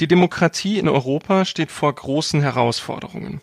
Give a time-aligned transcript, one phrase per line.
[0.00, 3.40] Die Demokratie in Europa steht vor großen Herausforderungen.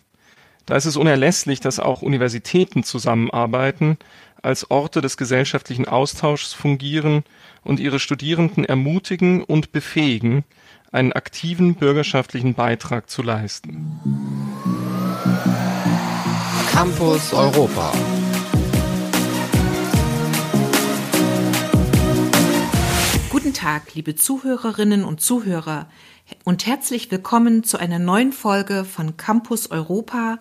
[0.66, 3.96] Da ist es unerlässlich, dass auch Universitäten zusammenarbeiten,
[4.42, 7.24] als Orte des gesellschaftlichen Austauschs fungieren
[7.64, 10.44] und ihre Studierenden ermutigen und befähigen,
[10.90, 13.98] einen aktiven bürgerschaftlichen Beitrag zu leisten.
[16.70, 17.94] Campus Europa
[23.30, 25.88] Guten Tag, liebe Zuhörerinnen und Zuhörer
[26.44, 30.38] und herzlich willkommen zu einer neuen Folge von Campus Europa,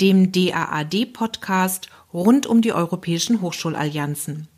[0.00, 4.48] dem DAAD-Podcast rund um die europäischen Hochschulallianzen.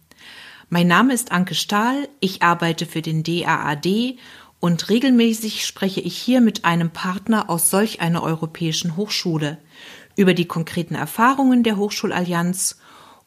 [0.69, 4.19] Mein Name ist Anke Stahl, ich arbeite für den DAAD
[4.61, 9.59] und regelmäßig spreche ich hier mit einem Partner aus solch einer europäischen Hochschule
[10.17, 12.79] über die konkreten Erfahrungen der Hochschulallianz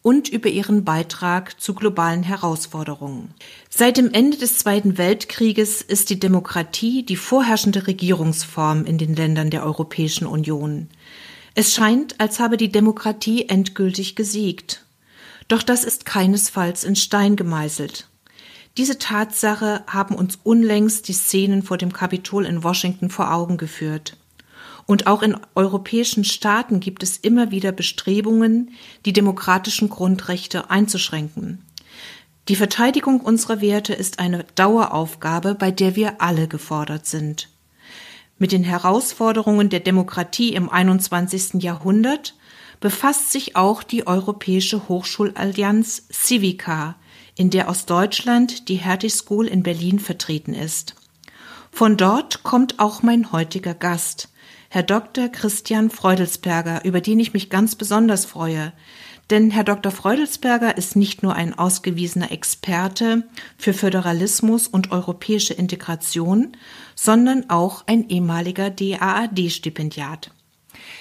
[0.07, 3.33] und über ihren Beitrag zu globalen Herausforderungen.
[3.69, 9.49] Seit dem Ende des Zweiten Weltkrieges ist die Demokratie die vorherrschende Regierungsform in den Ländern
[9.49, 10.87] der Europäischen Union.
[11.55, 14.85] Es scheint, als habe die Demokratie endgültig gesiegt.
[15.49, 18.07] Doch das ist keinesfalls in Stein gemeißelt.
[18.77, 24.15] Diese Tatsache haben uns unlängst die Szenen vor dem Kapitol in Washington vor Augen geführt.
[24.87, 28.71] Und auch in europäischen Staaten gibt es immer wieder Bestrebungen,
[29.05, 31.61] die demokratischen Grundrechte einzuschränken.
[32.47, 37.49] Die Verteidigung unserer Werte ist eine Daueraufgabe, bei der wir alle gefordert sind.
[38.39, 41.61] Mit den Herausforderungen der Demokratie im 21.
[41.61, 42.35] Jahrhundert
[42.79, 46.95] befasst sich auch die Europäische Hochschulallianz Civica,
[47.35, 50.95] in der aus Deutschland die Hertie School in Berlin vertreten ist.
[51.71, 54.29] Von dort kommt auch mein heutiger Gast,
[54.77, 55.29] Herr Dr.
[55.29, 58.73] Christian Freudelsberger, über den ich mich ganz besonders freue.
[59.31, 59.91] Denn Herr Dr.
[59.91, 63.23] Freudelsberger ist nicht nur ein ausgewiesener Experte
[63.57, 66.55] für Föderalismus und europäische Integration,
[66.93, 70.29] sondern auch ein ehemaliger DAAD-Stipendiat.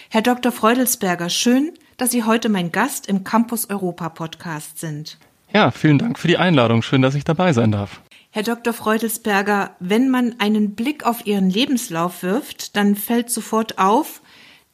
[0.08, 0.52] Herr Dr.
[0.52, 5.18] Freudelsberger, schön, dass Sie heute mein Gast im Campus Europa Podcast sind.
[5.52, 6.80] Ja, vielen Dank für die Einladung.
[6.80, 8.00] Schön, dass ich dabei sein darf.
[8.36, 8.74] Herr Dr.
[8.74, 14.20] Freudelsberger, wenn man einen Blick auf Ihren Lebenslauf wirft, dann fällt sofort auf,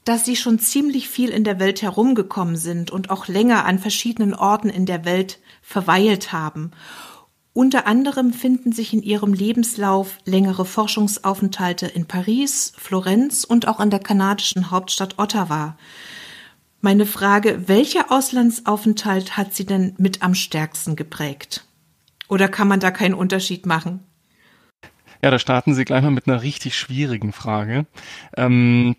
[0.03, 4.35] dass Sie schon ziemlich viel in der Welt herumgekommen sind und auch länger an verschiedenen
[4.35, 6.73] Orten in der Welt verweilt haben.
[7.53, 13.91] Unter anderem finden sich in Ihrem Lebenslauf längere Forschungsaufenthalte in Paris, Florenz und auch an
[13.91, 15.77] der kanadischen Hauptstadt Ottawa.
[16.81, 21.65] Meine Frage, welcher Auslandsaufenthalt hat Sie denn mit am stärksten geprägt?
[22.33, 24.01] Oder kann man da keinen Unterschied machen?
[25.23, 27.85] Ja, da starten Sie gleich mal mit einer richtig schwierigen Frage.
[28.39, 28.97] Ähm,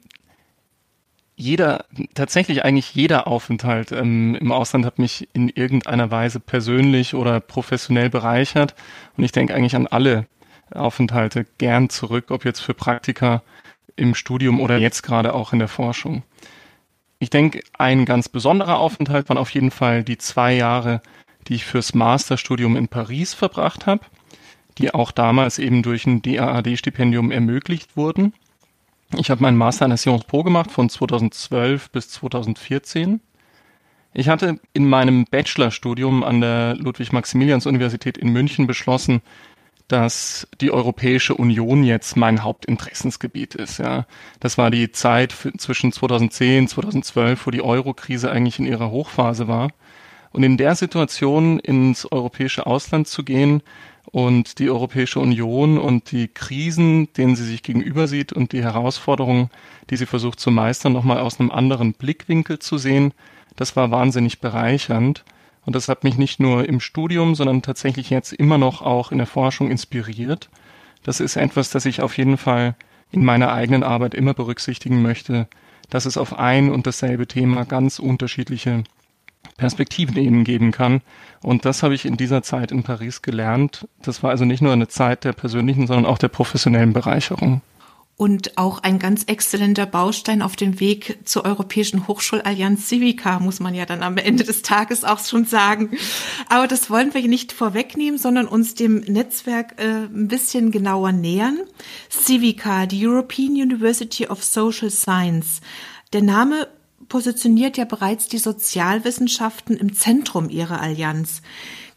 [1.35, 7.39] jeder, tatsächlich eigentlich jeder Aufenthalt ähm, im Ausland hat mich in irgendeiner Weise persönlich oder
[7.39, 8.75] professionell bereichert.
[9.17, 10.27] Und ich denke eigentlich an alle
[10.69, 13.41] Aufenthalte gern zurück, ob jetzt für Praktika
[13.95, 16.21] im Studium oder jetzt gerade auch in der Forschung.
[17.17, 21.01] Ich denke, ein ganz besonderer Aufenthalt waren auf jeden Fall die zwei Jahre
[21.47, 24.05] die ich fürs Masterstudium in Paris verbracht habe,
[24.77, 28.33] die auch damals eben durch ein DAAD-Stipendium ermöglicht wurden.
[29.17, 33.21] Ich habe meinen Master an Sciences Po gemacht von 2012 bis 2014.
[34.13, 39.21] Ich hatte in meinem Bachelorstudium an der Ludwig-Maximilians-Universität in München beschlossen,
[39.87, 43.79] dass die Europäische Union jetzt mein Hauptinteressensgebiet ist.
[43.79, 44.05] Ja,
[44.39, 49.69] das war die Zeit zwischen 2010 2012, wo die Euro-Krise eigentlich in ihrer Hochphase war.
[50.33, 53.61] Und in der Situation ins europäische Ausland zu gehen
[54.11, 59.49] und die Europäische Union und die Krisen, denen sie sich gegenüber sieht und die Herausforderungen,
[59.89, 63.13] die sie versucht zu meistern, nochmal aus einem anderen Blickwinkel zu sehen,
[63.55, 65.23] das war wahnsinnig bereichernd.
[65.65, 69.19] Und das hat mich nicht nur im Studium, sondern tatsächlich jetzt immer noch auch in
[69.19, 70.49] der Forschung inspiriert.
[71.03, 72.75] Das ist etwas, das ich auf jeden Fall
[73.11, 75.47] in meiner eigenen Arbeit immer berücksichtigen möchte,
[75.89, 78.83] dass es auf ein und dasselbe Thema ganz unterschiedliche
[79.57, 81.01] Perspektiven eben geben kann.
[81.41, 83.87] Und das habe ich in dieser Zeit in Paris gelernt.
[84.01, 87.61] Das war also nicht nur eine Zeit der persönlichen, sondern auch der professionellen Bereicherung.
[88.15, 93.73] Und auch ein ganz exzellenter Baustein auf dem Weg zur Europäischen Hochschulallianz Civica, muss man
[93.73, 95.97] ja dann am Ende des Tages auch schon sagen.
[96.47, 101.57] Aber das wollen wir nicht vorwegnehmen, sondern uns dem Netzwerk äh, ein bisschen genauer nähern.
[102.11, 105.61] Civica, die European University of Social Science.
[106.13, 106.67] Der Name
[107.13, 111.43] positioniert ja bereits die Sozialwissenschaften im Zentrum ihrer Allianz.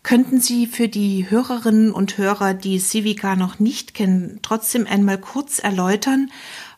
[0.03, 5.59] Könnten Sie für die Hörerinnen und Hörer, die Civica noch nicht kennen, trotzdem einmal kurz
[5.59, 6.31] erläutern,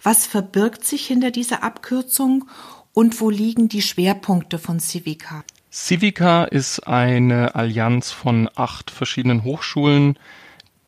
[0.05, 2.44] was verbirgt sich hinter dieser Abkürzung
[2.93, 5.43] und wo liegen die Schwerpunkte von Civica?
[5.73, 10.17] Civica ist eine Allianz von acht verschiedenen Hochschulen,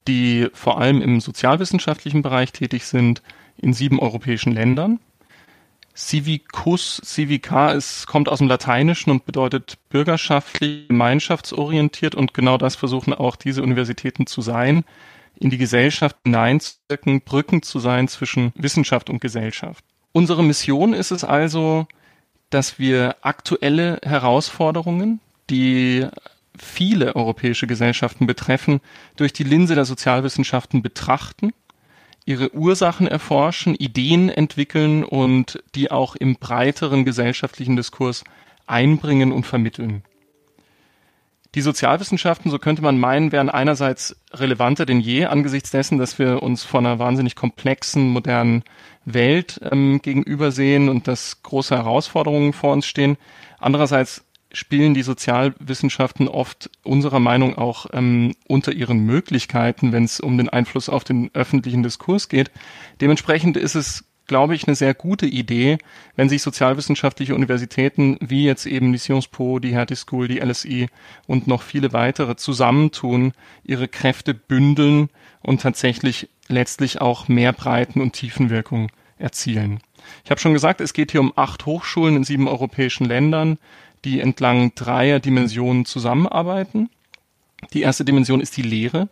[0.07, 3.23] die vor allem im sozialwissenschaftlichen Bereich tätig sind,
[3.57, 5.01] in sieben europäischen Ländern.
[6.01, 13.13] Civicus, Civica, es kommt aus dem Lateinischen und bedeutet bürgerschaftlich, gemeinschaftsorientiert und genau das versuchen
[13.13, 14.85] auch diese Universitäten zu sein,
[15.39, 19.85] in die Gesellschaft hineinzuwirken, Brücken zu sein zwischen Wissenschaft und Gesellschaft.
[20.13, 21.87] Unsere Mission ist es also,
[22.49, 25.21] dass wir aktuelle Herausforderungen,
[25.51, 26.07] die
[26.59, 28.81] viele europäische Gesellschaften betreffen,
[29.17, 31.53] durch die Linse der Sozialwissenschaften betrachten,
[32.25, 38.25] ihre Ursachen erforschen, Ideen entwickeln und die auch im breiteren gesellschaftlichen Diskurs
[38.67, 40.03] einbringen und vermitteln.
[41.57, 46.45] Die Sozialwissenschaften, so könnte man meinen, wären einerseits relevanter denn je angesichts dessen, dass wir
[46.45, 48.63] uns vor einer wahnsinnig komplexen, modernen
[49.05, 53.17] Welt ähm, gegenübersehen und dass große Herausforderungen vor uns stehen.
[53.59, 60.37] Andererseits spielen die Sozialwissenschaften oft unserer Meinung auch ähm, unter ihren Möglichkeiten, wenn es um
[60.37, 62.51] den Einfluss auf den öffentlichen Diskurs geht.
[63.01, 65.79] Dementsprechend ist es, glaube ich, eine sehr gute Idee,
[66.17, 70.89] wenn sich sozialwissenschaftliche Universitäten wie jetzt eben die Sciences Po, die Hertie School, die LSI
[71.27, 73.33] und noch viele weitere zusammentun,
[73.65, 75.11] ihre Kräfte bündeln
[75.43, 79.81] und tatsächlich letztlich auch mehr Breiten und Tiefenwirkung erzielen.
[80.25, 83.59] Ich habe schon gesagt, es geht hier um acht Hochschulen in sieben europäischen Ländern
[84.05, 86.91] die entlang dreier Dimensionen zusammenarbeiten.
[87.73, 89.09] Die erste Dimension ist die Lehre.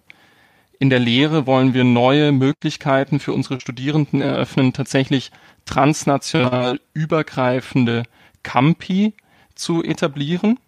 [0.78, 5.32] In der Lehre wollen wir neue Möglichkeiten für unsere Studierenden eröffnen, tatsächlich
[5.64, 8.04] transnational übergreifende
[8.42, 9.14] Campi
[9.54, 10.58] zu etablieren.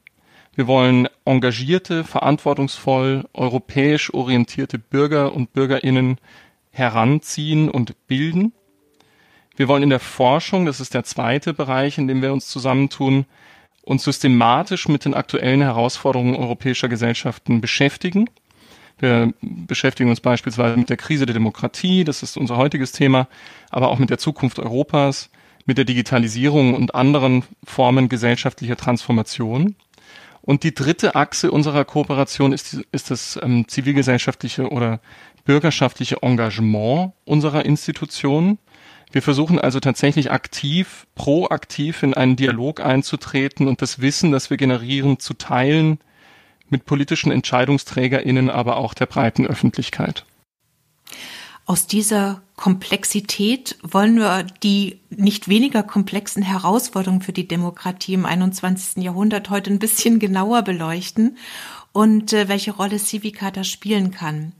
[0.54, 6.18] Wir wollen engagierte, verantwortungsvoll, europäisch orientierte Bürger und Bürgerinnen
[6.70, 8.52] heranziehen und bilden.
[9.56, 13.26] Wir wollen in der Forschung, das ist der zweite Bereich, in dem wir uns zusammentun,
[13.90, 18.30] uns systematisch mit den aktuellen Herausforderungen europäischer Gesellschaften beschäftigen.
[19.00, 23.26] Wir beschäftigen uns beispielsweise mit der Krise der Demokratie, das ist unser heutiges Thema,
[23.68, 25.28] aber auch mit der Zukunft Europas,
[25.66, 29.74] mit der Digitalisierung und anderen Formen gesellschaftlicher Transformation.
[30.40, 35.00] Und die dritte Achse unserer Kooperation ist, ist das ähm, zivilgesellschaftliche oder
[35.44, 38.58] bürgerschaftliche Engagement unserer Institutionen.
[39.12, 44.56] Wir versuchen also tatsächlich aktiv, proaktiv in einen Dialog einzutreten und das Wissen, das wir
[44.56, 45.98] generieren, zu teilen
[46.68, 50.24] mit politischen EntscheidungsträgerInnen, aber auch der breiten Öffentlichkeit.
[51.66, 59.02] Aus dieser Komplexität wollen wir die nicht weniger komplexen Herausforderungen für die Demokratie im 21.
[59.02, 61.36] Jahrhundert heute ein bisschen genauer beleuchten
[61.92, 64.52] und äh, welche Rolle Civica da spielen kann.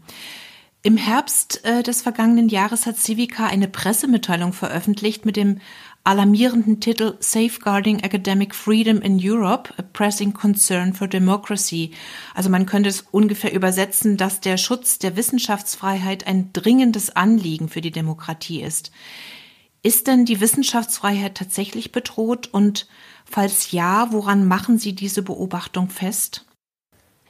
[0.83, 5.61] Im Herbst äh, des vergangenen Jahres hat Civica eine Pressemitteilung veröffentlicht mit dem
[6.05, 11.91] alarmierenden Titel Safeguarding Academic Freedom in Europe, a Pressing Concern for Democracy.
[12.35, 17.83] Also man könnte es ungefähr übersetzen, dass der Schutz der Wissenschaftsfreiheit ein dringendes Anliegen für
[17.83, 18.91] die Demokratie ist.
[19.83, 22.87] Ist denn die Wissenschaftsfreiheit tatsächlich bedroht und
[23.27, 26.47] falls ja, woran machen Sie diese Beobachtung fest?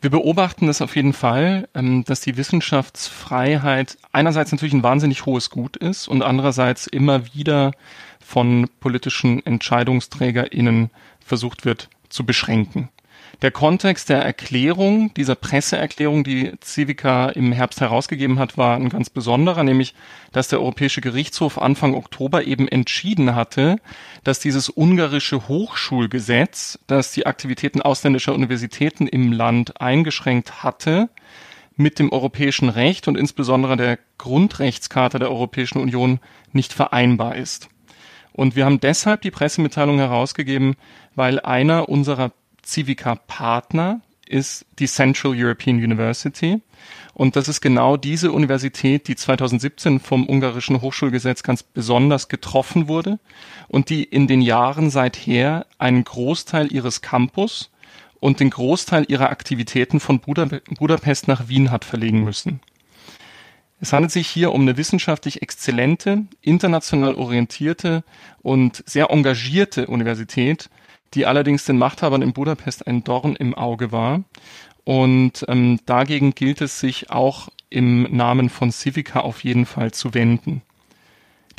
[0.02, 5.50] Wir beobachten das auf jeden Fall, ähm, dass die Wissenschaftsfreiheit einerseits natürlich ein wahnsinnig hohes
[5.50, 7.72] Gut ist und andererseits immer wieder
[8.18, 12.88] von politischen EntscheidungsträgerInnen versucht wird zu beschränken.
[13.42, 19.08] Der Kontext der Erklärung, dieser Presseerklärung, die Civica im Herbst herausgegeben hat, war ein ganz
[19.08, 19.94] besonderer, nämlich,
[20.30, 23.76] dass der Europäische Gerichtshof Anfang Oktober eben entschieden hatte,
[24.24, 31.08] dass dieses ungarische Hochschulgesetz, das die Aktivitäten ausländischer Universitäten im Land eingeschränkt hatte,
[31.76, 36.20] mit dem europäischen Recht und insbesondere der Grundrechtscharta der Europäischen Union
[36.52, 37.70] nicht vereinbar ist.
[38.32, 40.76] Und wir haben deshalb die Pressemitteilung herausgegeben,
[41.14, 42.32] weil einer unserer
[42.70, 46.62] Civica Partner ist die Central European University.
[47.14, 53.18] Und das ist genau diese Universität, die 2017 vom ungarischen Hochschulgesetz ganz besonders getroffen wurde
[53.68, 57.70] und die in den Jahren seither einen Großteil ihres Campus
[58.20, 62.60] und den Großteil ihrer Aktivitäten von Budapest nach Wien hat verlegen müssen.
[63.80, 68.04] Es handelt sich hier um eine wissenschaftlich exzellente, international orientierte
[68.42, 70.70] und sehr engagierte Universität,
[71.14, 74.22] die allerdings den Machthabern in Budapest ein Dorn im Auge war.
[74.84, 80.14] Und ähm, dagegen gilt es sich auch im Namen von Civica auf jeden Fall zu
[80.14, 80.62] wenden.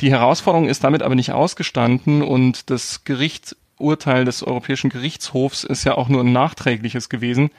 [0.00, 5.94] Die Herausforderung ist damit aber nicht ausgestanden und das Gerichtsurteil des Europäischen Gerichtshofs ist ja
[5.96, 7.50] auch nur ein nachträgliches gewesen.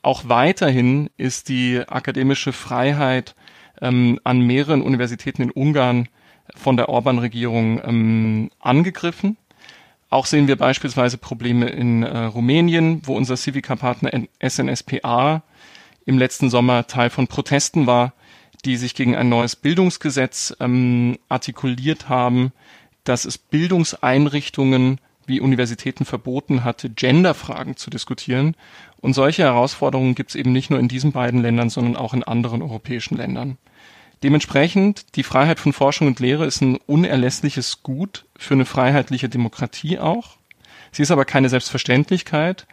[0.00, 3.34] Auch weiterhin ist die akademische Freiheit
[3.80, 6.08] ähm, an mehreren Universitäten in Ungarn
[6.56, 9.36] von der Orban-Regierung ähm, angegriffen.
[10.12, 14.10] Auch sehen wir beispielsweise Probleme in äh, Rumänien, wo unser Civica-Partner
[14.46, 15.42] SNSPA
[16.04, 18.12] im letzten Sommer Teil von Protesten war,
[18.66, 22.52] die sich gegen ein neues Bildungsgesetz ähm, artikuliert haben,
[23.04, 28.54] dass es Bildungseinrichtungen wie Universitäten verboten hatte, Genderfragen zu diskutieren.
[29.00, 32.22] Und solche Herausforderungen gibt es eben nicht nur in diesen beiden Ländern, sondern auch in
[32.22, 33.56] anderen europäischen Ländern.
[34.22, 39.98] Dementsprechend, die Freiheit von Forschung und Lehre ist ein unerlässliches Gut für eine freiheitliche Demokratie
[39.98, 40.36] auch.
[40.92, 42.66] Sie ist aber keine Selbstverständlichkeit.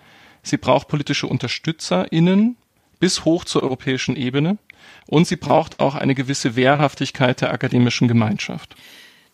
[0.43, 2.55] Sie braucht politische UnterstützerInnen
[2.99, 4.57] bis hoch zur europäischen Ebene.
[5.07, 8.75] Und sie braucht auch eine gewisse Wehrhaftigkeit der akademischen Gemeinschaft.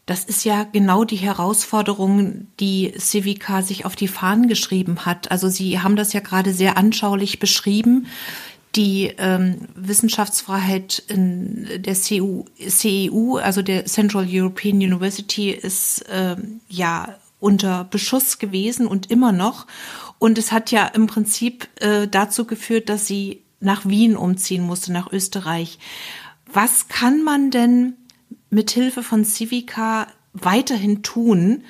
[0.05, 5.31] Das ist ja genau die Herausforderung, die Civica sich auf die Fahnen geschrieben hat.
[5.31, 8.05] Also Sie haben das ja gerade sehr anschaulich beschrieben.
[8.75, 17.15] Die ähm, Wissenschaftsfreiheit in der CEU, CEU, also der Central European University, ist ähm, ja
[17.39, 19.65] unter Beschuss gewesen und immer noch.
[20.19, 24.91] Und es hat ja im Prinzip äh, dazu geführt, dass sie nach Wien umziehen musste,
[24.91, 25.79] nach Österreich.
[26.51, 27.93] Was kann man denn
[28.49, 31.63] mit Hilfe von Civica weiterhin tun,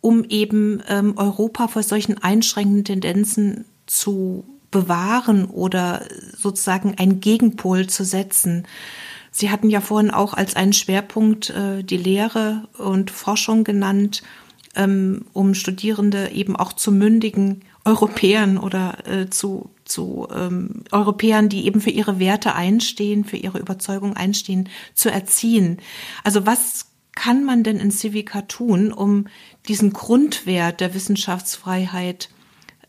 [0.00, 6.02] um eben ähm, Europa vor solchen einschränkenden Tendenzen zu bewahren oder
[6.36, 8.66] sozusagen einen Gegenpol zu setzen?
[9.30, 14.22] Sie hatten ja vorhin auch als einen Schwerpunkt äh, die Lehre und Forschung genannt,
[14.74, 21.66] ähm, um Studierende eben auch zu mündigen Europäern oder äh, zu, zu ähm, Europäern, die
[21.66, 25.78] eben für ihre Werte einstehen, für ihre Überzeugung einstehen, zu erziehen.
[26.24, 29.26] Also was kann man denn in Civica tun, um
[29.68, 32.30] diesen Grundwert der Wissenschaftsfreiheit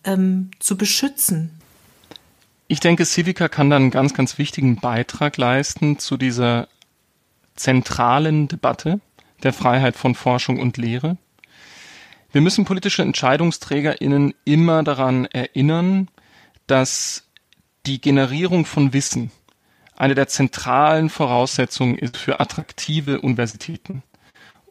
[0.03, 1.51] ähm, zu beschützen?
[2.67, 6.67] Ich denke, Civica kann dann einen ganz, ganz wichtigen Beitrag leisten zu dieser
[7.55, 8.99] zentralen Debatte
[9.43, 11.17] der Freiheit von Forschung und Lehre.
[12.31, 16.07] Wir müssen politische EntscheidungsträgerInnen immer daran erinnern,
[16.65, 17.27] dass
[17.85, 19.31] die Generierung von Wissen
[19.95, 24.01] eine der zentralen Voraussetzungen ist für attraktive Universitäten.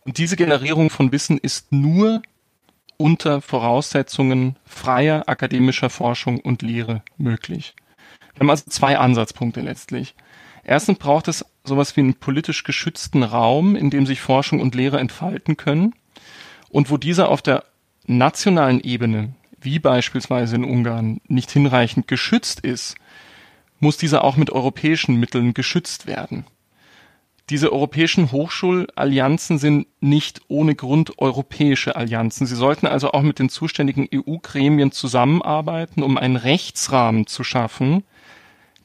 [0.04, 2.22] Und diese Generierung von Wissen ist nur
[2.96, 7.74] unter Voraussetzungen freier akademischer Forschung und Lehre möglich.
[8.34, 10.14] Wir haben also zwei Ansatzpunkte letztlich.
[10.64, 15.00] Erstens braucht es sowas wie einen politisch geschützten Raum, in dem sich Forschung und Lehre
[15.00, 15.94] entfalten können
[16.70, 17.64] und wo dieser auf der
[18.06, 22.96] nationalen Ebene, wie beispielsweise in Ungarn, nicht hinreichend geschützt ist,
[23.78, 26.44] muss dieser auch mit europäischen Mitteln geschützt werden.
[27.50, 32.46] Diese europäischen Hochschulallianzen sind nicht ohne Grund europäische Allianzen.
[32.46, 38.04] Sie sollten also auch mit den zuständigen EU-Gremien zusammenarbeiten, um einen Rechtsrahmen zu schaffen,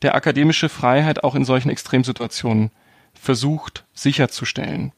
[0.01, 2.72] der akademische Freiheit auch in solchen Extremsituationen
[3.13, 4.92] versucht sicherzustellen.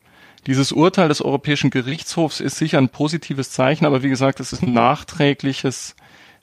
[0.47, 4.63] Dieses Urteil des Europäischen Gerichtshofs ist sicher ein positives Zeichen, aber wie gesagt, es ist
[4.63, 5.95] ein nachträgliches,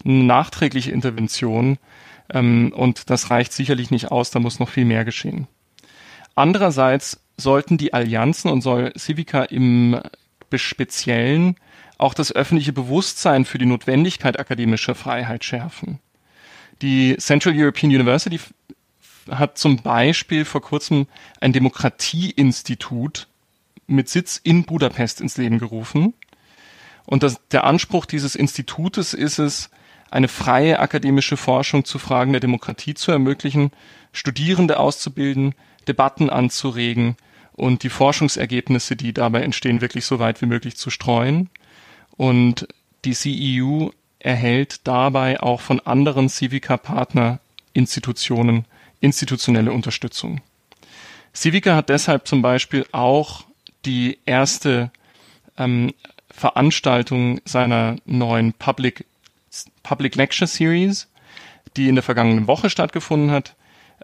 [0.04, 1.78] eine nachträgliche Intervention
[2.30, 5.46] ähm, und das reicht sicherlich nicht aus, da muss noch viel mehr geschehen.
[6.34, 10.00] Andererseits sollten die Allianzen und soll Civica im
[10.54, 11.56] Speziellen
[11.98, 15.98] auch das öffentliche Bewusstsein für die Notwendigkeit akademischer Freiheit schärfen.
[16.82, 18.40] Die Central European University
[19.30, 21.06] hat zum Beispiel vor kurzem
[21.40, 23.26] ein Demokratieinstitut
[23.86, 26.14] mit Sitz in Budapest ins Leben gerufen.
[27.06, 29.70] Und das, der Anspruch dieses Institutes ist es,
[30.10, 33.72] eine freie akademische Forschung zu Fragen der Demokratie zu ermöglichen,
[34.12, 35.54] Studierende auszubilden,
[35.88, 37.16] Debatten anzuregen
[37.52, 41.50] und die Forschungsergebnisse, die dabei entstehen, wirklich so weit wie möglich zu streuen.
[42.16, 42.68] Und
[43.04, 43.90] die CEU
[44.26, 48.66] erhält dabei auch von anderen Civica-Partner-Institutionen
[49.00, 50.42] institutionelle Unterstützung.
[51.32, 53.44] Civica hat deshalb zum Beispiel auch
[53.84, 54.90] die erste
[55.56, 55.94] ähm,
[56.30, 59.06] Veranstaltung seiner neuen Public,
[59.84, 61.06] Public Lecture Series,
[61.76, 63.54] die in der vergangenen Woche stattgefunden hat,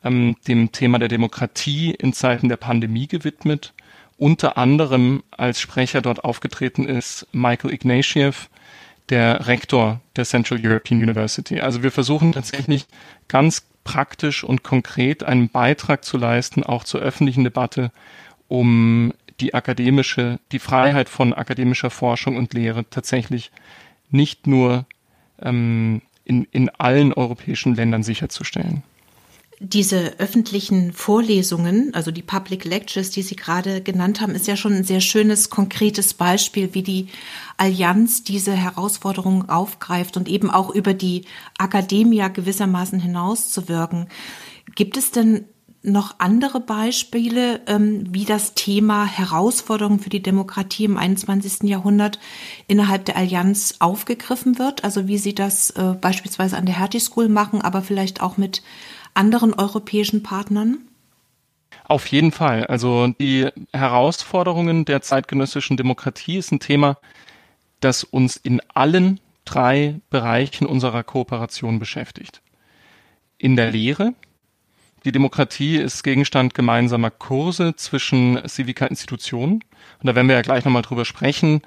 [0.04, 3.72] ähm, dem Thema der Demokratie in Zeiten der Pandemie gewidmet.
[4.18, 8.48] Unter anderem als Sprecher dort aufgetreten ist Michael Ignatieff,
[9.08, 11.60] der Rektor der Central European University.
[11.60, 12.86] Also wir versuchen tatsächlich
[13.28, 17.90] ganz praktisch und konkret einen Beitrag zu leisten, auch zur öffentlichen Debatte,
[18.48, 23.50] um die akademische, die Freiheit von akademischer Forschung und Lehre tatsächlich
[24.10, 24.86] nicht nur
[25.40, 28.82] ähm, in, in allen europäischen Ländern sicherzustellen.
[29.64, 34.72] Diese öffentlichen Vorlesungen, also die Public Lectures, die Sie gerade genannt haben, ist ja schon
[34.72, 37.06] ein sehr schönes, konkretes Beispiel, wie die
[37.58, 41.26] Allianz diese Herausforderungen aufgreift und eben auch über die
[41.58, 44.08] Akademia gewissermaßen hinauszuwirken.
[44.74, 45.44] Gibt es denn
[45.84, 51.68] noch andere Beispiele, ähm, wie das Thema Herausforderungen für die Demokratie im 21.
[51.68, 52.18] Jahrhundert
[52.66, 54.82] innerhalb der Allianz aufgegriffen wird?
[54.82, 58.62] Also wie Sie das äh, beispielsweise an der Hertie School machen, aber vielleicht auch mit
[59.14, 60.78] anderen europäischen Partnern?
[61.84, 62.66] Auf jeden Fall.
[62.66, 66.98] Also die Herausforderungen der zeitgenössischen Demokratie ist ein Thema,
[67.80, 72.42] das uns in allen drei Bereichen unserer Kooperation beschäftigt.
[73.38, 74.14] In der Lehre.
[75.04, 79.54] Die Demokratie ist Gegenstand gemeinsamer Kurse zwischen Civica-Institutionen.
[79.54, 81.62] Und da werden wir ja gleich nochmal drüber sprechen.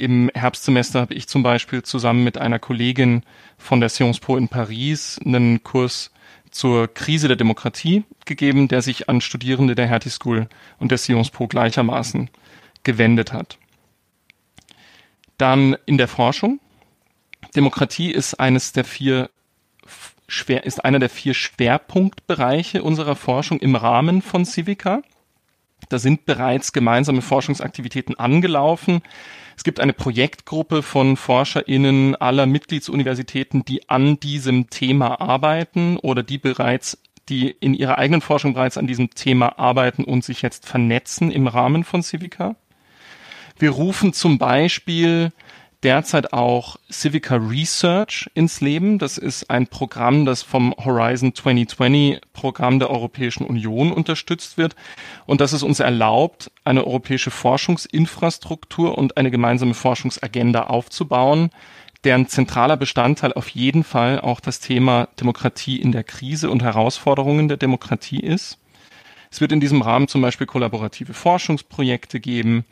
[0.00, 3.22] Im Herbstsemester habe ich zum Beispiel zusammen mit einer Kollegin
[3.58, 6.10] von der Sciences Po in Paris einen Kurs
[6.50, 11.30] zur Krise der Demokratie gegeben, der sich an Studierende der Hertie School und der Sciences
[11.30, 12.30] Po gleichermaßen
[12.82, 13.58] gewendet hat.
[15.36, 16.60] Dann in der Forschung.
[17.54, 19.28] Demokratie ist eines der vier
[20.28, 25.02] schwer, ist einer der vier Schwerpunktbereiche unserer Forschung im Rahmen von Civica.
[25.90, 29.02] Da sind bereits gemeinsame Forschungsaktivitäten angelaufen.
[29.60, 36.38] Es gibt eine Projektgruppe von ForscherInnen aller Mitgliedsuniversitäten, die an diesem Thema arbeiten oder die
[36.38, 36.96] bereits,
[37.28, 41.46] die in ihrer eigenen Forschung bereits an diesem Thema arbeiten und sich jetzt vernetzen im
[41.46, 42.56] Rahmen von Civica.
[43.58, 45.30] Wir rufen zum Beispiel
[45.82, 48.98] derzeit auch Civica Research ins Leben.
[48.98, 54.76] Das ist ein Programm, das vom Horizon 2020 Programm der Europäischen Union unterstützt wird
[55.26, 61.50] und das es uns erlaubt, eine europäische Forschungsinfrastruktur und eine gemeinsame Forschungsagenda aufzubauen,
[62.04, 67.48] deren zentraler Bestandteil auf jeden Fall auch das Thema Demokratie in der Krise und Herausforderungen
[67.48, 68.58] der Demokratie ist.
[69.30, 72.64] Es wird in diesem Rahmen zum Beispiel kollaborative Forschungsprojekte geben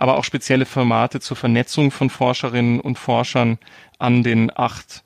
[0.00, 3.58] aber auch spezielle Formate zur Vernetzung von Forscherinnen und Forschern
[3.98, 5.04] an den acht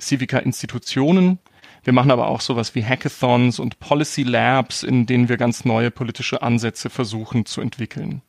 [0.00, 1.40] Civica-Institutionen.
[1.82, 5.90] Wir machen aber auch sowas wie Hackathons und Policy Labs, in denen wir ganz neue
[5.90, 8.22] politische Ansätze versuchen zu entwickeln.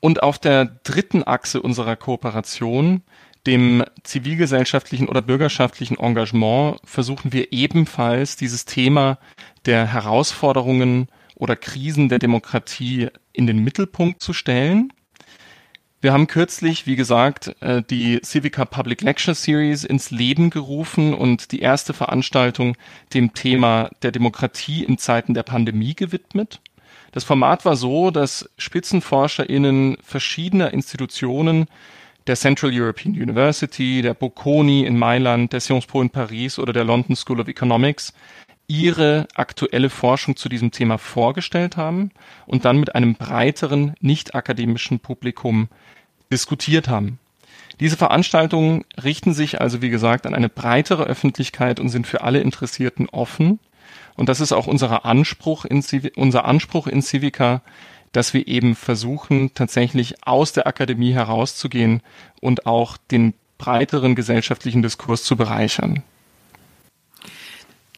[0.00, 3.02] Und auf der dritten Achse unserer Kooperation,
[3.46, 9.18] dem zivilgesellschaftlichen oder bürgerschaftlichen Engagement, versuchen wir ebenfalls dieses Thema
[9.66, 14.92] der Herausforderungen oder Krisen der Demokratie in den Mittelpunkt zu stellen.
[16.00, 21.50] Wir haben kürzlich, wie gesagt, äh, die Civica Public Lecture Series ins Leben gerufen und
[21.50, 22.76] die erste Veranstaltung
[23.14, 26.60] dem Thema der Demokratie in Zeiten der Pandemie gewidmet.
[27.10, 31.66] Das Format war so, dass SpitzenforscherInnen verschiedener Institutionen
[32.28, 36.84] der Central European University, der Bocconi in Mailand, der Sciences Po in Paris oder der
[36.84, 38.12] London School of Economics
[38.68, 42.10] ihre aktuelle Forschung zu diesem Thema vorgestellt haben
[42.46, 45.68] und dann mit einem breiteren, nicht akademischen Publikum
[46.30, 47.18] diskutiert haben.
[47.80, 52.40] Diese Veranstaltungen richten sich also, wie gesagt, an eine breitere Öffentlichkeit und sind für alle
[52.40, 53.58] Interessierten offen.
[54.16, 55.82] Und das ist auch unser Anspruch in,
[56.16, 57.62] unser Anspruch in Civica,
[58.12, 62.02] dass wir eben versuchen, tatsächlich aus der Akademie herauszugehen
[62.40, 66.02] und auch den breiteren gesellschaftlichen Diskurs zu bereichern.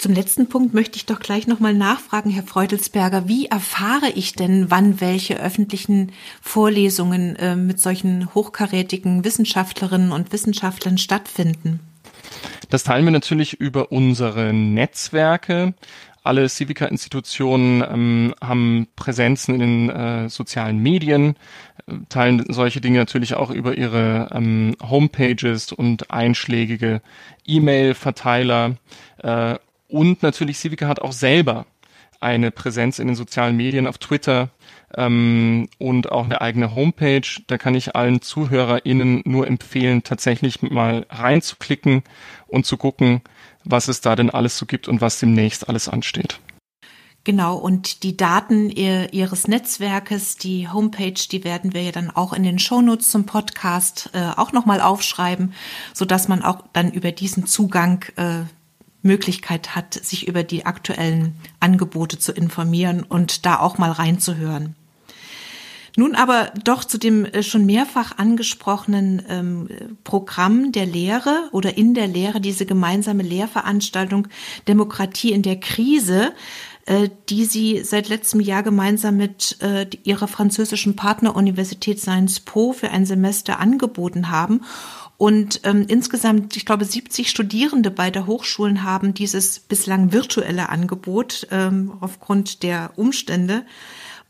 [0.01, 3.29] Zum letzten Punkt möchte ich doch gleich nochmal nachfragen, Herr Freudelsberger.
[3.29, 10.97] Wie erfahre ich denn, wann welche öffentlichen Vorlesungen äh, mit solchen hochkarätigen Wissenschaftlerinnen und Wissenschaftlern
[10.97, 11.81] stattfinden?
[12.71, 15.75] Das teilen wir natürlich über unsere Netzwerke.
[16.23, 21.37] Alle Civica-Institutionen ähm, haben Präsenzen in den äh, sozialen Medien,
[21.87, 27.03] äh, teilen solche Dinge natürlich auch über ihre ähm, Homepages und einschlägige
[27.45, 28.77] E-Mail-Verteiler
[29.19, 29.57] äh,
[29.91, 31.67] und natürlich Civica hat auch selber
[32.21, 34.51] eine Präsenz in den sozialen Medien auf Twitter
[34.95, 37.23] ähm, und auch eine eigene Homepage.
[37.47, 42.03] Da kann ich allen ZuhörerInnen nur empfehlen, tatsächlich mal reinzuklicken
[42.47, 43.23] und zu gucken,
[43.65, 46.41] was es da denn alles so gibt und was demnächst alles ansteht.
[47.23, 52.43] Genau, und die Daten Ihres Netzwerkes, die Homepage, die werden wir ja dann auch in
[52.43, 55.53] den Shownotes zum Podcast äh, auch nochmal aufschreiben,
[55.93, 58.45] so dass man auch dann über diesen Zugang äh,
[59.03, 64.75] Möglichkeit hat, sich über die aktuellen Angebote zu informieren und da auch mal reinzuhören.
[65.97, 69.69] Nun aber doch zu dem äh, schon mehrfach angesprochenen ähm,
[70.05, 74.29] Programm der Lehre oder in der Lehre, diese gemeinsame Lehrveranstaltung
[74.69, 76.33] Demokratie in der Krise,
[76.87, 82.91] äh, die Sie seit letztem Jahr gemeinsam mit äh, Ihrer französischen Partneruniversität Sciences Po für
[82.91, 84.63] ein Semester angeboten haben
[85.21, 91.93] und ähm, insgesamt, ich glaube, 70 Studierende beider Hochschulen haben dieses bislang virtuelle Angebot ähm,
[92.01, 93.67] aufgrund der Umstände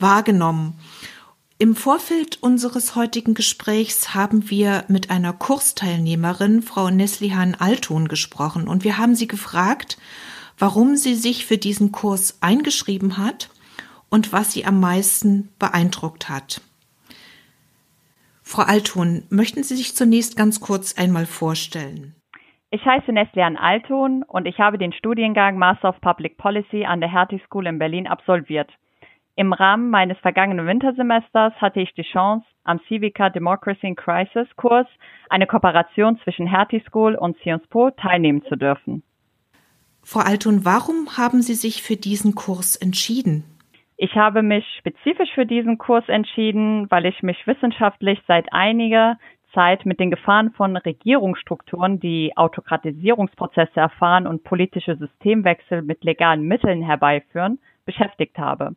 [0.00, 0.74] wahrgenommen.
[1.58, 8.82] Im Vorfeld unseres heutigen Gesprächs haben wir mit einer Kursteilnehmerin, Frau Neslihan Alton, gesprochen und
[8.82, 9.96] wir haben sie gefragt,
[10.58, 13.48] warum sie sich für diesen Kurs eingeschrieben hat
[14.08, 16.60] und was sie am meisten beeindruckt hat.
[18.50, 22.16] Frau Alton, möchten Sie sich zunächst ganz kurz einmal vorstellen?
[22.72, 27.12] Ich heiße Neslian Alton und ich habe den Studiengang Master of Public Policy an der
[27.12, 28.68] Hertie School in Berlin absolviert.
[29.36, 34.88] Im Rahmen meines vergangenen Wintersemesters hatte ich die Chance, am Civica Democracy in Crisis Kurs
[35.28, 39.04] eine Kooperation zwischen Hertie School und Sciences Po teilnehmen zu dürfen.
[40.02, 43.44] Frau Altun, warum haben Sie sich für diesen Kurs entschieden?
[44.02, 49.18] Ich habe mich spezifisch für diesen Kurs entschieden, weil ich mich wissenschaftlich seit einiger
[49.52, 56.80] Zeit mit den Gefahren von Regierungsstrukturen, die Autokratisierungsprozesse erfahren und politische Systemwechsel mit legalen Mitteln
[56.82, 58.74] herbeiführen, beschäftigt habe.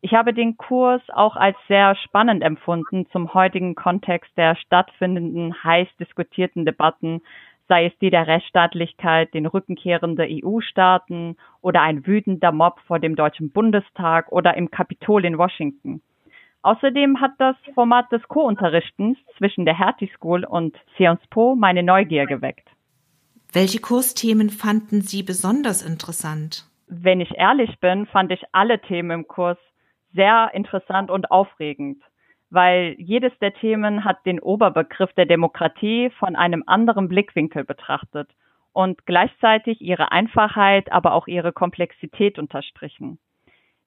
[0.00, 5.86] Ich habe den Kurs auch als sehr spannend empfunden zum heutigen Kontext der stattfindenden, heiß
[6.00, 7.22] diskutierten Debatten,
[7.70, 13.52] sei es die der Rechtsstaatlichkeit, den Rückenkehrende EU-Staaten oder ein wütender Mob vor dem Deutschen
[13.52, 16.02] Bundestag oder im Kapitol in Washington.
[16.62, 22.26] Außerdem hat das Format des Co-Unterrichtens zwischen der Hertie School und Sciences Po meine Neugier
[22.26, 22.68] geweckt.
[23.52, 26.64] Welche Kursthemen fanden Sie besonders interessant?
[26.88, 29.58] Wenn ich ehrlich bin, fand ich alle Themen im Kurs
[30.12, 32.02] sehr interessant und aufregend,
[32.50, 38.28] weil jedes der Themen hat den Oberbegriff der Demokratie von einem anderen Blickwinkel betrachtet
[38.72, 43.18] und gleichzeitig ihre Einfachheit, aber auch ihre Komplexität unterstrichen.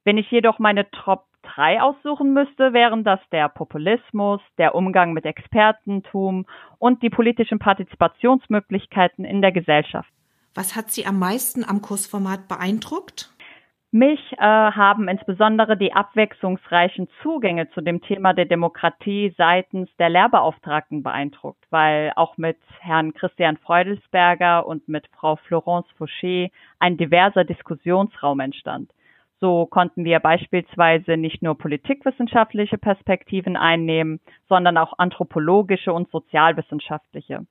[0.04, 5.26] Wenn ich jedoch meine Top 3 aussuchen müsste, wären das der Populismus, der Umgang mit
[5.26, 6.45] Expertentum
[6.78, 10.10] und die politischen Partizipationsmöglichkeiten in der Gesellschaft.
[10.56, 13.33] Was hat Sie am meisten am Kursformat beeindruckt?
[13.96, 21.04] Mich äh, haben insbesondere die abwechslungsreichen Zugänge zu dem Thema der Demokratie seitens der Lehrbeauftragten
[21.04, 28.40] beeindruckt, weil auch mit Herrn Christian Freudelsberger und mit Frau Florence Fouché ein diverser Diskussionsraum
[28.40, 28.90] entstand.
[29.40, 37.46] So konnten wir beispielsweise nicht nur politikwissenschaftliche Perspektiven einnehmen, sondern auch anthropologische und sozialwissenschaftliche.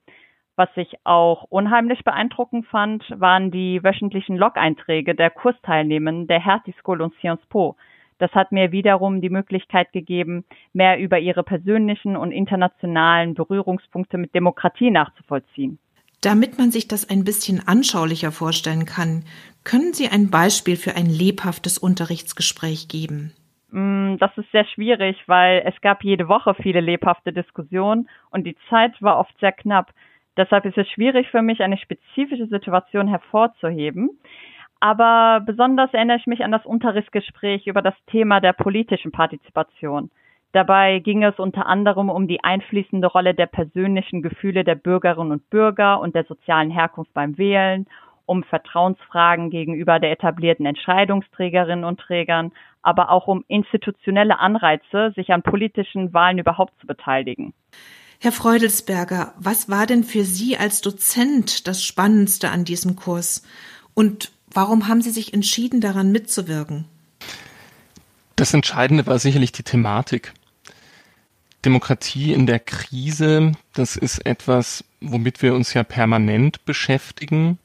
[0.57, 7.01] Was ich auch unheimlich beeindruckend fand, waren die wöchentlichen Log-Einträge der Kursteilnehmenden der Hertie School
[7.01, 7.77] und Sciences Po.
[8.19, 14.35] Das hat mir wiederum die Möglichkeit gegeben, mehr über ihre persönlichen und internationalen Berührungspunkte mit
[14.35, 15.79] Demokratie nachzuvollziehen.
[16.21, 19.25] Damit man sich das ein bisschen anschaulicher vorstellen kann,
[19.65, 23.33] können Sie ein Beispiel für ein lebhaftes Unterrichtsgespräch geben?
[23.73, 28.57] Mm, das ist sehr schwierig, weil es gab jede Woche viele lebhafte Diskussionen und die
[28.71, 29.93] Zeit war oft sehr knapp.
[30.37, 34.19] Deshalb ist es schwierig für mich, eine spezifische Situation hervorzuheben.
[34.81, 40.11] Aber besonders erinnere ich mich an das Unterrichtsgespräch über das Thema der politischen Partizipation.
[40.53, 45.49] Dabei ging es unter anderem um die einfließende Rolle der persönlichen Gefühle der Bürgerinnen und
[45.51, 47.87] Bürger und der sozialen Herkunft beim Wählen,
[48.27, 55.43] um Vertrauensfragen gegenüber der etablierten Entscheidungsträgerinnen und Trägern, aber auch um institutionelle Anreize, sich an
[55.43, 57.55] politischen Wahlen überhaupt zu beteiligen.
[58.25, 63.43] Herr Freudelsberger, was war denn für Sie als Dozent das Spannendste an diesem Kurs?
[63.95, 66.85] Und warum haben Sie sich entschieden, daran mitzuwirken?
[68.37, 70.35] Das Entscheidende war sicherlich die Thematik.
[71.65, 77.59] Demokratie in der Krise, das ist etwas, womit wir uns ja permanent beschäftigen,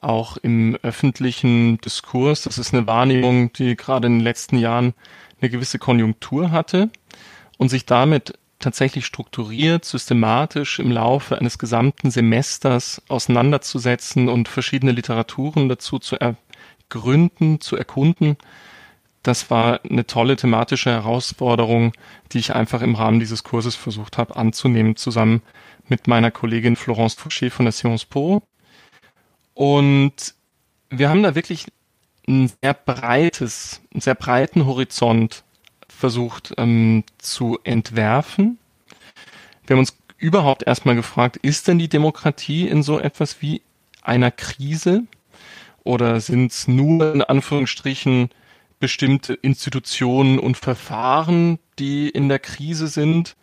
[0.00, 2.42] auch im öffentlichen Diskurs.
[2.42, 4.94] Das ist eine Wahrnehmung, die gerade in den letzten Jahren
[5.40, 6.90] eine gewisse Konjunktur hatte
[7.56, 15.68] und sich damit tatsächlich strukturiert, systematisch im Laufe eines gesamten Semesters auseinanderzusetzen und verschiedene Literaturen
[15.68, 18.36] dazu zu ergründen, zu erkunden.
[19.22, 21.92] Das war eine tolle thematische Herausforderung,
[22.32, 25.42] die ich einfach im Rahmen dieses Kurses versucht habe anzunehmen, zusammen
[25.88, 28.42] mit meiner Kollegin Florence Fouché von der Sciences Po.
[29.54, 30.34] Und
[30.90, 31.66] wir haben da wirklich
[32.26, 35.44] ein sehr breites, einen sehr breiten Horizont
[36.02, 38.58] versucht ähm, zu entwerfen.
[39.64, 43.62] Wir haben uns überhaupt erstmal gefragt, ist denn die Demokratie in so etwas wie
[44.02, 45.04] einer Krise?
[45.84, 48.30] Oder sind es nur in Anführungsstrichen
[48.80, 53.36] bestimmte Institutionen und Verfahren, die in der Krise sind?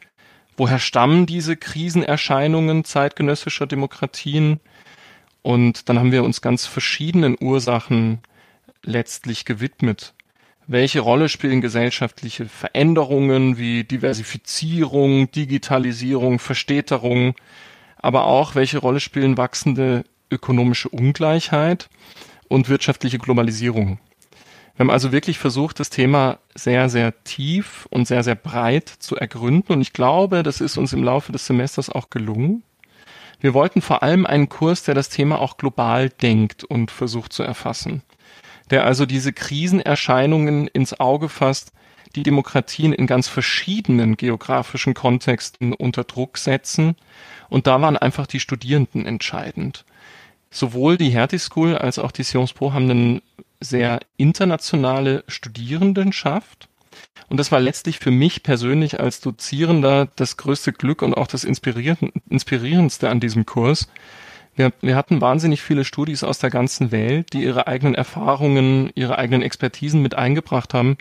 [0.58, 4.60] Woher stammen diese Krisenerscheinungen zeitgenössischer Demokratien?
[5.44, 8.20] Und dann haben wir uns ganz verschiedenen Ursachen
[8.84, 10.14] letztlich gewidmet.
[10.72, 17.34] Welche Rolle spielen gesellschaftliche Veränderungen wie Diversifizierung, Digitalisierung, Verstädterung,
[17.98, 21.90] aber auch welche Rolle spielen wachsende ökonomische Ungleichheit
[22.50, 23.98] und wirtschaftliche Globalisierung?
[24.76, 29.16] Wir haben also wirklich versucht, das Thema sehr, sehr tief und sehr, sehr breit zu
[29.16, 32.62] ergründen und ich glaube, das ist uns im Laufe des Semesters auch gelungen.
[33.40, 37.42] Wir wollten vor allem einen Kurs, der das Thema auch global denkt und versucht zu
[37.42, 38.04] erfassen
[38.70, 41.72] der also diese Krisenerscheinungen ins Auge fasst,
[42.16, 46.96] die Demokratien in ganz verschiedenen geografischen Kontexten unter Druck setzen.
[47.50, 49.86] Und da waren einfach die Studierenden entscheidend.
[50.52, 53.22] Sowohl die Hertie School als auch die Sciences Po haben eine
[53.60, 56.68] sehr internationale Studierendenschaft.
[57.28, 61.44] Und das war letztlich für mich persönlich als Dozierender das größte Glück und auch das
[61.44, 63.88] Inspirierendste an diesem Kurs.
[64.60, 69.18] Wir, wir hatten wahnsinnig viele Studis aus der ganzen Welt, die ihre eigenen Erfahrungen, ihre
[69.18, 70.98] eigenen Expertisen mit eingebracht haben.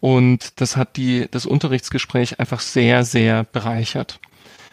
[0.00, 4.20] Und das hat die, das Unterrichtsgespräch einfach sehr, sehr bereichert.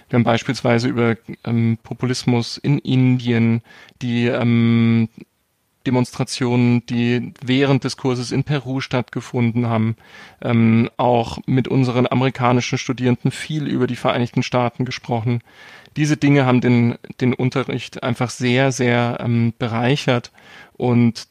[0.08, 3.62] Wir haben beispielsweise über ähm, Populismus in Indien,
[4.01, 5.10] die ähm,
[5.86, 9.97] Demonstrationen, die während des Kurses in Peru stattgefunden haben,
[10.41, 15.41] ähm, auch mit unseren amerikanischen Studierenden viel über die Vereinigten Staaten gesprochen.
[15.97, 20.31] Diese Dinge haben den, den Unterricht einfach sehr, sehr ähm, bereichert
[20.73, 21.27] und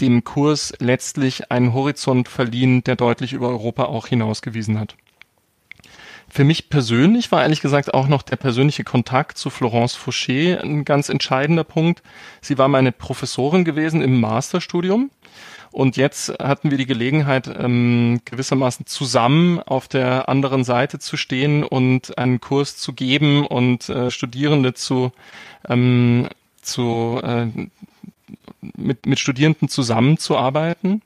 [0.00, 4.96] dem Kurs letztlich einen Horizont verliehen, der deutlich über Europa auch hinausgewiesen hat.
[6.28, 10.84] Für mich persönlich war ehrlich gesagt auch noch der persönliche Kontakt zu Florence Fouché ein
[10.84, 12.02] ganz entscheidender Punkt.
[12.40, 15.10] Sie war meine Professorin gewesen im Masterstudium.
[15.74, 21.64] Und jetzt hatten wir die Gelegenheit, ähm, gewissermaßen zusammen auf der anderen Seite zu stehen
[21.64, 25.10] und einen Kurs zu geben und äh, Studierende zu,
[25.68, 26.28] ähm,
[26.62, 27.48] zu äh,
[28.76, 31.02] mit, mit Studierenden zusammenzuarbeiten.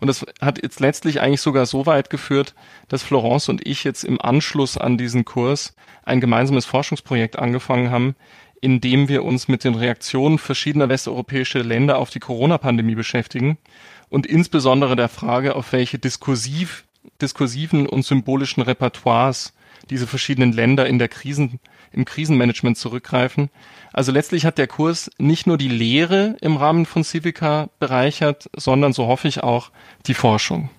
[0.00, 2.54] Und das hat jetzt letztlich eigentlich sogar so weit geführt,
[2.88, 5.74] dass Florence und ich jetzt im Anschluss an diesen Kurs
[6.04, 8.16] ein gemeinsames Forschungsprojekt angefangen haben,
[8.62, 13.58] in dem wir uns mit den Reaktionen verschiedener westeuropäischer Länder auf die Corona-Pandemie beschäftigen
[14.08, 16.84] und insbesondere der Frage, auf welche diskursiv,
[17.20, 19.52] diskursiven und symbolischen Repertoires
[19.90, 21.60] diese verschiedenen Länder in der Krisen,
[21.92, 23.50] im Krisenmanagement zurückgreifen.
[23.92, 28.92] Also letztlich hat der Kurs nicht nur die Lehre im Rahmen von Civica bereichert, sondern
[28.92, 29.70] so hoffe ich auch
[30.06, 30.70] die Forschung.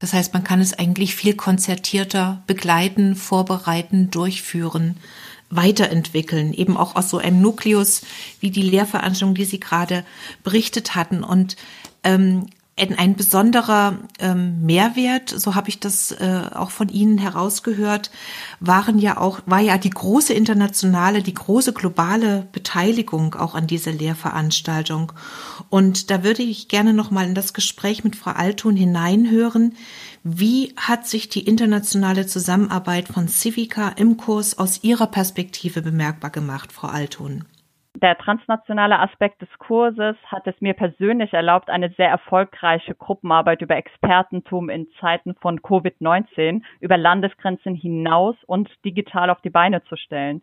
[0.00, 4.96] Das heißt, man kann es eigentlich viel konzertierter begleiten, vorbereiten, durchführen,
[5.50, 8.02] weiterentwickeln, eben auch aus so einem Nukleus
[8.40, 10.04] wie die Lehrveranstaltung, die Sie gerade
[10.42, 11.22] berichtet hatten.
[11.22, 11.56] Und
[12.04, 18.10] ähm, ein besonderer ähm, Mehrwert, so habe ich das äh, auch von Ihnen herausgehört,
[18.58, 23.92] waren ja auch, war ja die große internationale, die große globale Beteiligung auch an dieser
[23.92, 25.12] Lehrveranstaltung.
[25.70, 29.74] Und da würde ich gerne nochmal in das Gespräch mit Frau Altun hineinhören.
[30.24, 36.72] Wie hat sich die internationale Zusammenarbeit von Civica im Kurs aus Ihrer Perspektive bemerkbar gemacht,
[36.72, 37.44] Frau Altun?
[38.04, 43.76] Der transnationale Aspekt des Kurses hat es mir persönlich erlaubt, eine sehr erfolgreiche Gruppenarbeit über
[43.76, 50.42] Expertentum in Zeiten von Covid-19 über Landesgrenzen hinaus und digital auf die Beine zu stellen.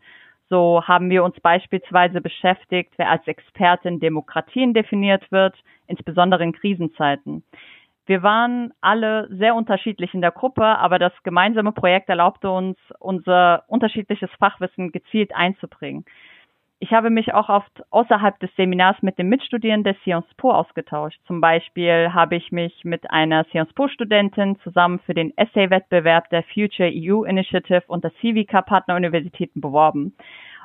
[0.50, 6.54] So haben wir uns beispielsweise beschäftigt, wer als Experte in Demokratien definiert wird, insbesondere in
[6.54, 7.44] Krisenzeiten.
[8.08, 13.66] Wir waren alle sehr unterschiedlich in der Gruppe, aber das gemeinsame Projekt erlaubte uns, unser
[13.68, 16.06] unterschiedliches Fachwissen gezielt einzubringen.
[16.84, 21.22] Ich habe mich auch oft außerhalb des Seminars mit den Mitstudierenden der Sciences Po ausgetauscht.
[21.28, 26.42] Zum Beispiel habe ich mich mit einer Sciences Po Studentin zusammen für den Essay-Wettbewerb der
[26.42, 30.16] Future EU Initiative und der Civica Partneruniversitäten beworben.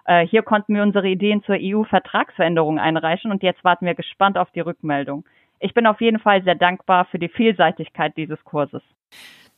[0.06, 4.50] Äh, hier konnten wir unsere Ideen zur EU-Vertragsveränderung einreichen und jetzt warten wir gespannt auf
[4.52, 5.26] die Rückmeldung.
[5.60, 8.82] Ich bin auf jeden Fall sehr dankbar für die Vielseitigkeit dieses Kurses.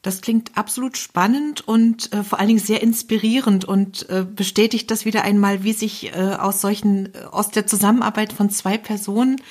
[0.03, 5.05] Das klingt absolut spannend und äh, vor allen Dingen sehr inspirierend und äh, bestätigt das
[5.05, 9.43] wieder einmal, wie sich äh, aus solchen, äh, aus der Zusammenarbeit von zwei Personen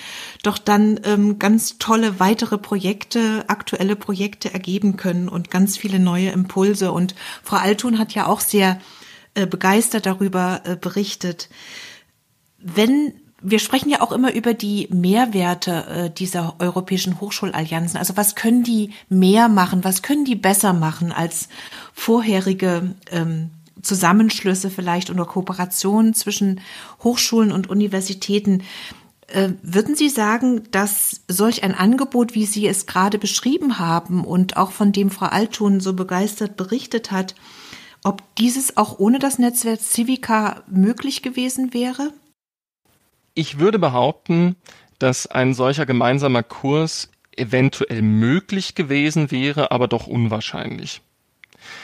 [0.44, 6.30] doch dann ähm, ganz tolle weitere Projekte, aktuelle Projekte ergeben können und ganz viele neue
[6.30, 6.94] Impulse.
[6.94, 8.80] Und Frau Altun hat ja auch sehr
[9.34, 11.50] äh, begeistert darüber äh, berichtet.
[12.58, 17.97] Wenn wir sprechen ja auch immer über die Mehrwerte äh, dieser europäischen Hochschulallianzen.
[17.97, 19.84] Also was können die mehr machen?
[19.84, 21.47] Was können die besser machen als
[21.93, 26.62] vorherige ähm, Zusammenschlüsse vielleicht oder Kooperationen zwischen
[27.04, 28.63] Hochschulen und Universitäten?
[29.28, 34.58] Äh, würden Sie sagen, dass solch ein Angebot, wie Sie es gerade beschrieben haben und
[34.58, 37.36] auch von dem Frau Altun so begeistert berichtet hat,
[38.04, 42.13] ob dieses auch ohne das Netzwerk Civica möglich gewesen wäre?
[43.38, 44.56] Ich würde behaupten,
[44.97, 51.02] dass ein solcher gemeinsamer Kurs eventuell möglich gewesen wäre, aber doch unwahrscheinlich.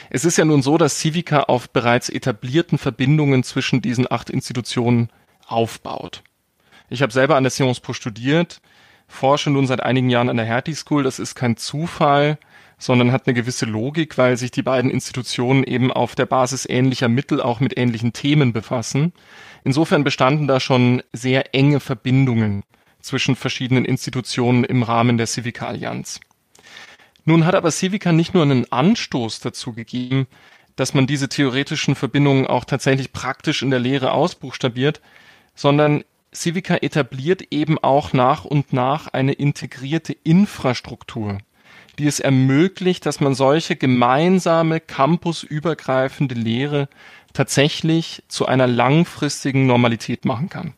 [0.09, 5.09] Es ist ja nun so, dass Civica auf bereits etablierten Verbindungen zwischen diesen acht Institutionen
[5.45, 6.23] aufbaut.
[6.89, 8.59] Ich habe selber an der Sciences Po studiert,
[9.07, 11.03] forsche nun seit einigen Jahren an der Hertie School.
[11.03, 12.39] Das ist kein Zufall,
[12.79, 17.09] sondern hat eine gewisse Logik, weil sich die beiden Institutionen eben auf der Basis ähnlicher
[17.09, 19.13] Mittel auch mit ähnlichen Themen befassen.
[19.63, 22.63] Insofern bestanden da schon sehr enge Verbindungen
[22.99, 26.19] zwischen verschiedenen Institutionen im Rahmen der Civica Allianz.
[27.25, 30.27] Nun hat aber Civica nicht nur einen Anstoß dazu gegeben,
[30.75, 35.01] dass man diese theoretischen Verbindungen auch tatsächlich praktisch in der Lehre ausbuchstabiert,
[35.55, 41.37] sondern Civica etabliert eben auch nach und nach eine integrierte Infrastruktur,
[41.99, 46.89] die es ermöglicht, dass man solche gemeinsame campusübergreifende Lehre
[47.33, 50.73] tatsächlich zu einer langfristigen Normalität machen kann.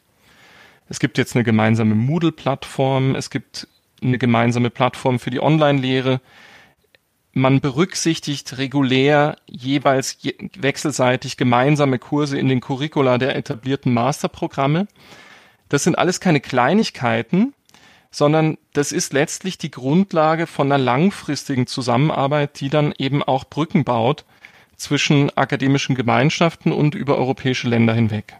[0.87, 3.67] Es gibt jetzt eine gemeinsame Moodle-Plattform, es gibt
[4.01, 6.21] eine gemeinsame Plattform für die Online-Lehre.
[7.33, 14.87] Man berücksichtigt regulär jeweils je wechselseitig gemeinsame Kurse in den Curricula der etablierten Masterprogramme.
[15.67, 17.53] Das sind alles keine Kleinigkeiten,
[18.11, 23.83] sondern das ist letztlich die Grundlage von einer langfristigen Zusammenarbeit, die dann eben auch Brücken
[23.83, 24.23] baut
[24.77, 28.35] zwischen akademischen Gemeinschaften und über europäische Länder hinweg.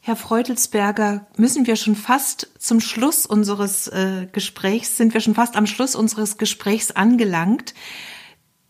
[0.00, 5.56] Herr Freutelsberger, müssen wir schon fast zum Schluss unseres äh, Gesprächs, sind wir schon fast
[5.56, 7.72] am Schluss unseres Gesprächs angelangt.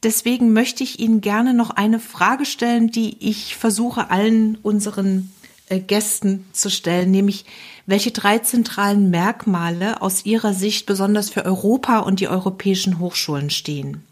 [0.03, 5.33] Deswegen möchte ich Ihnen gerne noch eine Frage stellen, die ich versuche allen unseren
[5.71, 7.47] äh, Gästen zu stellen, nämlich
[7.87, 14.03] welche drei zentralen Merkmale aus Ihrer Sicht besonders für Europa und die europäischen Hochschulen stehen.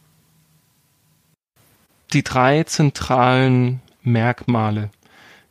[2.12, 4.90] Die drei zentralen Merkmale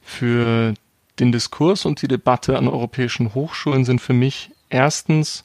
[0.01, 0.73] für
[1.19, 5.43] den Diskurs und die Debatte an europäischen Hochschulen sind für mich erstens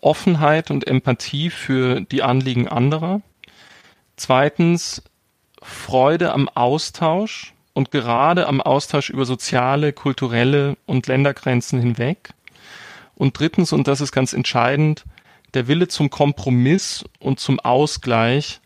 [0.00, 3.20] Offenheit und Empathie für die Anliegen anderer.
[4.16, 5.02] Zweitens
[5.62, 12.30] Freude am Austausch und gerade am Austausch über soziale, kulturelle und Ländergrenzen hinweg.
[13.14, 15.04] Und drittens, und das ist ganz entscheidend,
[15.54, 18.60] der Wille zum Kompromiss und zum Ausgleich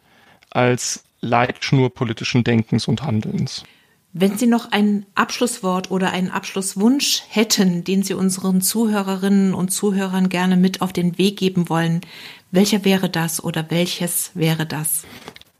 [0.50, 3.64] als Leitschnur politischen Denkens und Handelns.
[4.12, 10.28] Wenn Sie noch ein Abschlusswort oder einen Abschlusswunsch hätten, den Sie unseren Zuhörerinnen und Zuhörern
[10.28, 12.02] gerne mit auf den Weg geben wollen,
[12.50, 15.04] welcher wäre das oder welches wäre das?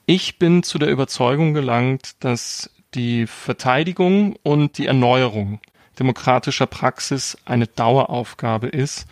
[0.05, 5.61] Ich bin zu der Überzeugung gelangt, dass die Verteidigung und die Erneuerung
[5.99, 9.07] demokratischer Praxis eine Daueraufgabe ist,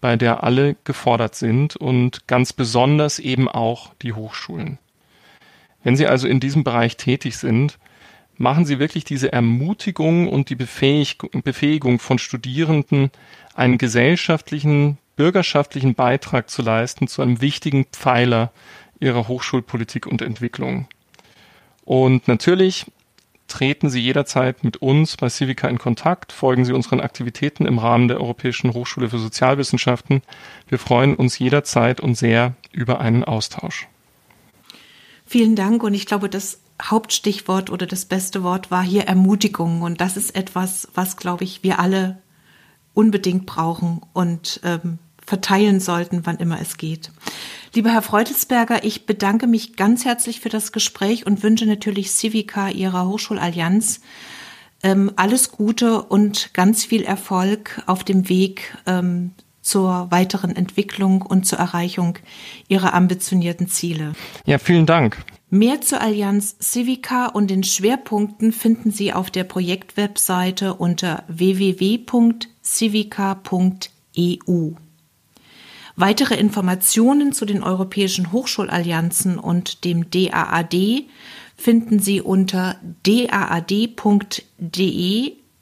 [0.00, 4.78] bei der alle gefordert sind und ganz besonders eben auch die Hochschulen.
[5.82, 7.78] Wenn Sie also in diesem Bereich tätig sind,
[8.36, 13.10] machen Sie wirklich diese Ermutigung und die Befähigung von Studierenden,
[13.54, 18.52] einen gesellschaftlichen, bürgerschaftlichen Beitrag zu leisten zu einem wichtigen Pfeiler
[19.00, 20.86] ihrer Hochschulpolitik und Entwicklung.
[21.84, 22.86] Und natürlich
[23.48, 28.06] treten Sie jederzeit mit uns bei Civica in Kontakt, folgen Sie unseren Aktivitäten im Rahmen
[28.06, 30.22] der Europäischen Hochschule für Sozialwissenschaften.
[30.68, 33.88] Wir freuen uns jederzeit und sehr über einen Austausch.
[35.30, 39.82] Vielen Dank und ich glaube, das Hauptstichwort oder das beste Wort war hier Ermutigung.
[39.82, 42.16] Und das ist etwas, was, glaube ich, wir alle
[42.94, 47.10] unbedingt brauchen und ähm, verteilen sollten, wann immer es geht.
[47.74, 52.70] Lieber Herr Freutelsberger, ich bedanke mich ganz herzlich für das Gespräch und wünsche natürlich Civica,
[52.70, 54.00] Ihrer Hochschulallianz,
[54.82, 59.32] ähm, alles Gute und ganz viel Erfolg auf dem Weg ähm,
[59.68, 62.18] zur weiteren Entwicklung und zur Erreichung
[62.68, 64.14] Ihrer ambitionierten Ziele.
[64.46, 65.22] Ja, vielen Dank.
[65.50, 72.30] Mehr zur Allianz Civica und den Schwerpunkten finden Sie auf der Projektwebseite unter www.civica.eu.
[75.96, 81.04] Weitere Informationen zu den europäischen Hochschulallianzen und dem DAAD
[81.56, 83.72] finden Sie unter daad.de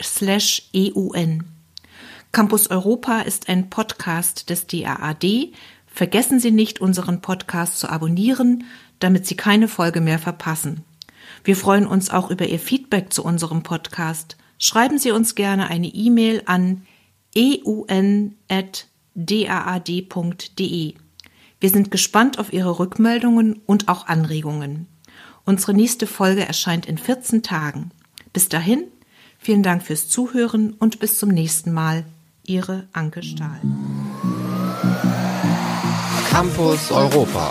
[0.00, 1.55] slash eun.
[2.36, 5.54] Campus Europa ist ein Podcast des DAAD.
[5.86, 8.64] Vergessen Sie nicht, unseren Podcast zu abonnieren,
[8.98, 10.84] damit Sie keine Folge mehr verpassen.
[11.44, 14.36] Wir freuen uns auch über Ihr Feedback zu unserem Podcast.
[14.58, 16.82] Schreiben Sie uns gerne eine E-Mail an
[17.34, 18.34] eun.daad.de.
[21.58, 24.88] Wir sind gespannt auf Ihre Rückmeldungen und auch Anregungen.
[25.46, 27.92] Unsere nächste Folge erscheint in 14 Tagen.
[28.34, 28.84] Bis dahin,
[29.38, 32.04] vielen Dank fürs Zuhören und bis zum nächsten Mal.
[32.46, 33.60] Ihre Anke Stahl.
[36.30, 37.50] Campus Europa.